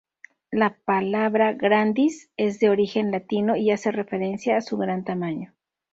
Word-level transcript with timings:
La 0.49 0.79
palabra 0.83 1.53
"grandis" 1.53 2.31
es 2.35 2.59
de 2.59 2.71
origen 2.71 3.11
latino 3.11 3.55
y 3.55 3.69
hace 3.69 3.91
referencia 3.91 4.57
a 4.57 4.61
su 4.61 4.75
gran 4.75 5.03
tamaño. 5.03 5.53